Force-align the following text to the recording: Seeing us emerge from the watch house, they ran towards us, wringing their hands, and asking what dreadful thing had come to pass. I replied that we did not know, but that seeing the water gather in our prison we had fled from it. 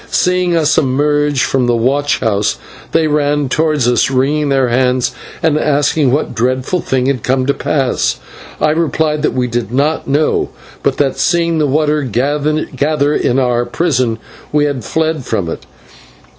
Seeing 0.09 0.55
us 0.57 0.79
emerge 0.79 1.43
from 1.43 1.67
the 1.67 1.75
watch 1.75 2.21
house, 2.21 2.57
they 2.91 3.05
ran 3.07 3.49
towards 3.49 3.87
us, 3.87 4.09
wringing 4.09 4.49
their 4.49 4.69
hands, 4.69 5.11
and 5.43 5.59
asking 5.59 6.11
what 6.11 6.33
dreadful 6.33 6.81
thing 6.81 7.05
had 7.05 7.21
come 7.21 7.45
to 7.45 7.53
pass. 7.53 8.19
I 8.59 8.71
replied 8.71 9.21
that 9.21 9.35
we 9.35 9.45
did 9.47 9.71
not 9.71 10.07
know, 10.07 10.49
but 10.81 10.97
that 10.97 11.17
seeing 11.19 11.59
the 11.59 11.67
water 11.67 12.01
gather 12.01 13.13
in 13.13 13.37
our 13.37 13.63
prison 13.63 14.17
we 14.51 14.65
had 14.65 14.83
fled 14.83 15.23
from 15.23 15.47
it. 15.47 15.67